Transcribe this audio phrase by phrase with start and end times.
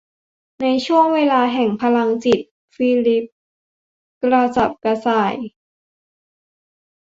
[0.61, 2.39] ในช่วงเวลาแห่งพลังจิต
[2.75, 3.25] ฟิลิป
[4.23, 5.33] กระสับกระส่าย